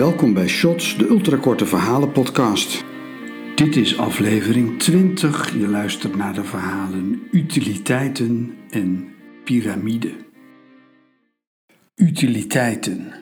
[0.00, 2.84] Welkom bij Shots, de ultrakorte verhalen podcast.
[3.54, 5.58] Dit is aflevering 20.
[5.58, 9.08] Je luistert naar de verhalen Utiliteiten en
[9.44, 10.12] Pyramide.
[11.94, 13.12] Utiliteiten.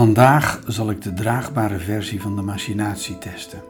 [0.00, 3.62] Vandaag zal ik de draagbare versie van de machinatie testen.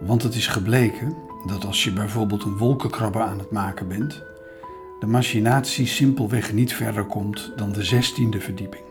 [0.00, 4.22] Want het is gebleken dat als je bijvoorbeeld een wolkenkrabber aan het maken bent,
[5.00, 8.82] de machinatie simpelweg niet verder komt dan de zestiende verdieping.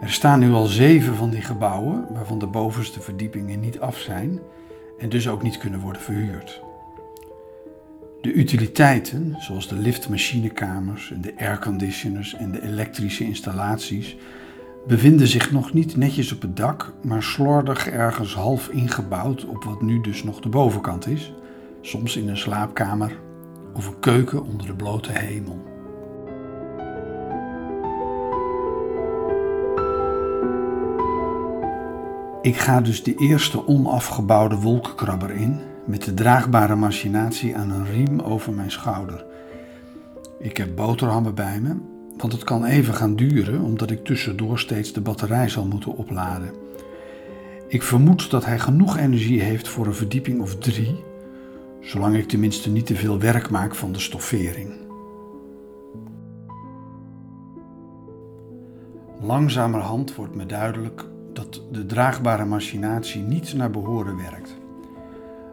[0.00, 4.40] Er staan nu al zeven van die gebouwen, waarvan de bovenste verdiepingen niet af zijn
[4.98, 6.62] en dus ook niet kunnen worden verhuurd.
[8.20, 14.16] De utiliteiten, zoals de liftmachinekamers de airconditioners en de elektrische installaties,
[14.86, 19.82] bevinden zich nog niet netjes op het dak, maar slordig ergens half ingebouwd op wat
[19.82, 21.32] nu dus nog de bovenkant is,
[21.80, 23.18] soms in een slaapkamer
[23.74, 25.68] of een keuken onder de blote hemel.
[32.42, 38.20] Ik ga dus de eerste onafgebouwde wolkenkrabber in met de draagbare machinatie aan een riem
[38.20, 39.24] over mijn schouder.
[40.38, 41.76] Ik heb boterhammen bij me
[42.20, 46.52] want het kan even gaan duren omdat ik tussendoor steeds de batterij zal moeten opladen.
[47.68, 51.04] Ik vermoed dat hij genoeg energie heeft voor een verdieping of drie,
[51.80, 54.72] zolang ik tenminste niet te veel werk maak van de stoffering.
[59.20, 64.59] Langzamerhand wordt me duidelijk dat de draagbare machinatie niet naar behoren werkt.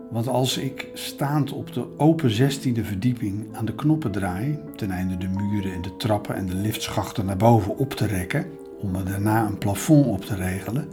[0.09, 5.17] Want als ik staand op de open zestiende verdieping aan de knoppen draai, ten einde
[5.17, 8.45] de muren en de trappen en de liftschachten naar boven op te rekken,
[8.81, 10.87] om er daarna een plafond op te regelen,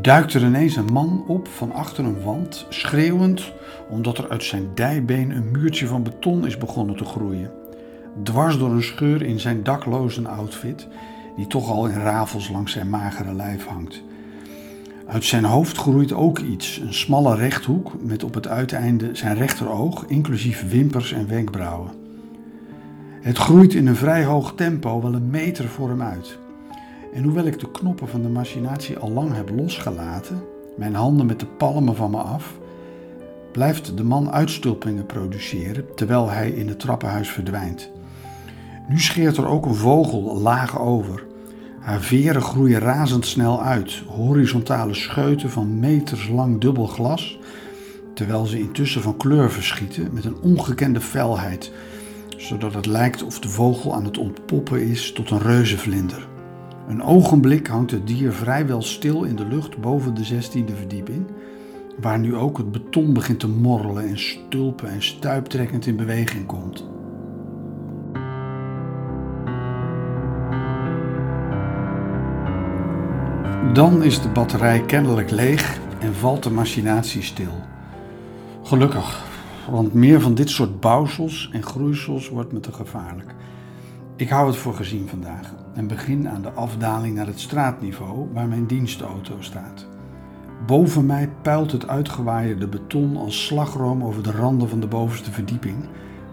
[0.00, 3.52] duikt er ineens een man op van achter een wand, schreeuwend
[3.88, 7.50] omdat er uit zijn dijbeen een muurtje van beton is begonnen te groeien.
[8.22, 10.88] Dwars door een scheur in zijn dakloze outfit,
[11.36, 14.02] die toch al in rafels langs zijn magere lijf hangt.
[15.12, 20.04] Uit zijn hoofd groeit ook iets, een smalle rechthoek met op het uiteinde zijn rechteroog,
[20.06, 21.90] inclusief wimpers en wenkbrauwen.
[23.20, 26.38] Het groeit in een vrij hoog tempo, wel een meter voor hem uit.
[27.14, 30.42] En hoewel ik de knoppen van de machinatie al lang heb losgelaten,
[30.76, 32.58] mijn handen met de palmen van me af,
[33.50, 37.90] blijft de man uitstulpingen produceren terwijl hij in het trappenhuis verdwijnt.
[38.88, 41.30] Nu scheert er ook een vogel laag over.
[41.82, 47.38] Haar veren groeien razendsnel uit, horizontale scheuten van meters lang dubbel glas,
[48.14, 51.72] terwijl ze intussen van kleur verschieten met een ongekende felheid,
[52.36, 56.28] zodat het lijkt of de vogel aan het ontpoppen is tot een reuzenvlinder.
[56.88, 61.26] Een ogenblik hangt het dier vrijwel stil in de lucht boven de zestiende verdieping,
[62.00, 66.84] waar nu ook het beton begint te morrelen en stulpen en stuiptrekkend in beweging komt.
[73.70, 77.52] Dan is de batterij kennelijk leeg en valt de machinatie stil.
[78.62, 79.24] Gelukkig,
[79.70, 83.34] want meer van dit soort bouwsels en groeisels wordt me te gevaarlijk.
[84.16, 88.48] Ik hou het voor gezien vandaag en begin aan de afdaling naar het straatniveau waar
[88.48, 89.86] mijn dienstauto staat.
[90.66, 95.76] Boven mij puilt het uitgewaaide beton als slagroom over de randen van de bovenste verdieping,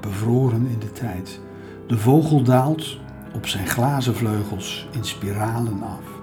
[0.01, 1.41] bevroren in de tijd.
[1.87, 2.97] De vogel daalt
[3.35, 6.18] op zijn glazen vleugels in spiralen af.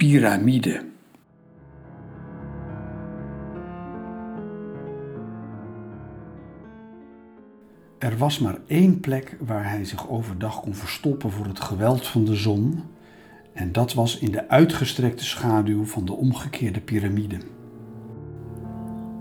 [0.00, 0.84] Piramide.
[7.98, 12.24] Er was maar één plek waar hij zich overdag kon verstoppen voor het geweld van
[12.24, 12.82] de zon,
[13.52, 17.38] en dat was in de uitgestrekte schaduw van de omgekeerde piramide.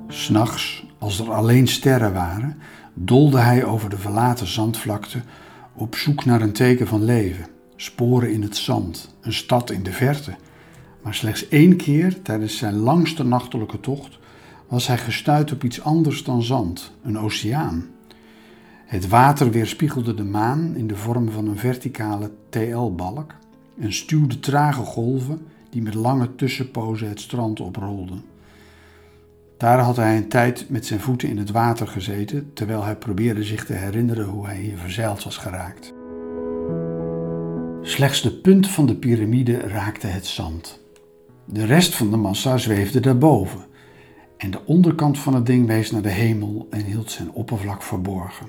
[0.07, 2.57] S'nachts, als er alleen sterren waren,
[2.93, 5.21] dolde hij over de verlaten zandvlakte
[5.73, 9.91] op zoek naar een teken van leven, sporen in het zand, een stad in de
[9.91, 10.35] verte
[11.01, 14.19] maar slechts één keer tijdens zijn langste nachtelijke tocht
[14.67, 17.89] was hij gestuurd op iets anders dan zand, een oceaan.
[18.85, 23.33] Het water weerspiegelde de maan in de vorm van een verticale TL-balk
[23.79, 28.23] en stuwde trage golven die met lange tussenpozen het strand oprolden.
[29.57, 33.43] Daar had hij een tijd met zijn voeten in het water gezeten, terwijl hij probeerde
[33.43, 35.93] zich te herinneren hoe hij hier verzeild was geraakt.
[37.81, 40.79] Slechts de punt van de piramide raakte het zand.
[41.51, 43.59] De rest van de massa zweefde daarboven
[44.37, 48.47] en de onderkant van het ding wees naar de hemel en hield zijn oppervlak verborgen.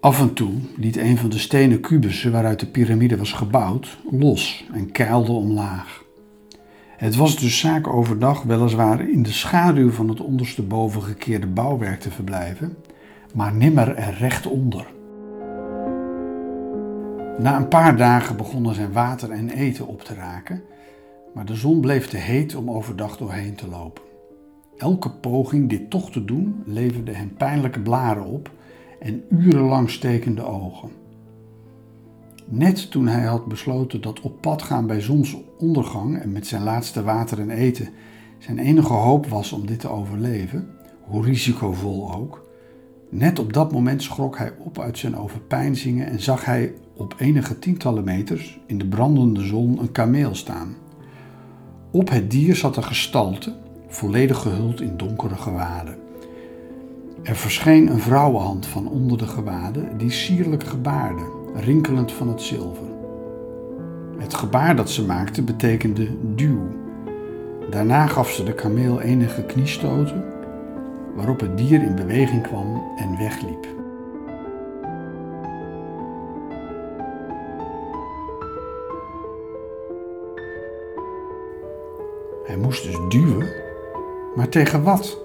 [0.00, 4.66] Af en toe liet een van de stenen kubussen waaruit de piramide was gebouwd los
[4.72, 6.04] en keilde omlaag.
[6.96, 12.10] Het was dus zaak overdag weliswaar in de schaduw van het ondersteboven gekeerde bouwwerk te
[12.10, 12.76] verblijven,
[13.34, 14.86] maar nimmer er recht onder.
[17.38, 20.62] Na een paar dagen begonnen zijn water en eten op te raken,
[21.38, 24.02] maar de zon bleef te heet om overdag doorheen te lopen.
[24.76, 28.50] Elke poging dit toch te doen leverde hem pijnlijke blaren op
[29.00, 30.90] en urenlang stekende ogen.
[32.44, 37.02] Net toen hij had besloten dat op pad gaan bij zonsondergang en met zijn laatste
[37.02, 37.88] water en eten
[38.38, 40.68] zijn enige hoop was om dit te overleven,
[41.00, 42.48] hoe risicovol ook,
[43.08, 47.58] net op dat moment schrok hij op uit zijn overpeinzingen en zag hij op enige
[47.58, 50.86] tientallen meters in de brandende zon een kameel staan.
[51.90, 53.52] Op het dier zat een gestalte,
[53.88, 55.96] volledig gehuld in donkere gewaden.
[57.22, 61.22] Er verscheen een vrouwenhand van onder de gewaden die sierlijk gebaarde,
[61.54, 62.86] rinkelend van het zilver.
[64.18, 66.68] Het gebaar dat ze maakte betekende duw.
[67.70, 70.24] Daarna gaf ze de kameel enige kniestoten,
[71.16, 73.66] waarop het dier in beweging kwam en wegliep.
[82.48, 83.46] Hij moest dus duwen,
[84.34, 85.18] maar tegen wat?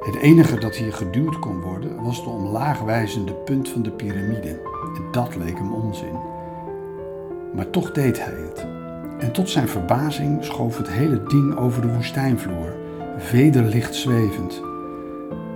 [0.00, 4.48] Het enige dat hier geduwd kon worden was de omlaagwijzende punt van de piramide.
[4.96, 6.18] En dat leek hem onzin.
[7.54, 8.66] Maar toch deed hij het.
[9.18, 12.74] En tot zijn verbazing schoof het hele ding over de woestijnvloer,
[13.18, 14.62] vederlicht zwevend.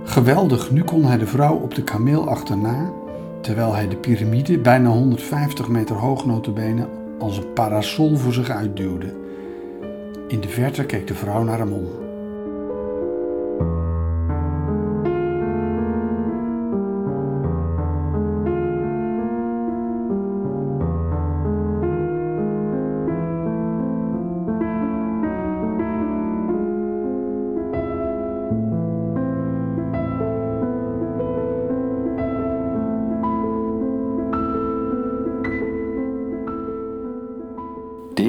[0.03, 2.91] Geweldig, nu kon hij de vrouw op de kameel achterna,
[3.41, 6.87] terwijl hij de piramide, bijna 150 meter hoog notabene,
[7.19, 9.25] als een parasol voor zich uitduwde.
[10.27, 12.06] In de verte keek de vrouw naar hem om.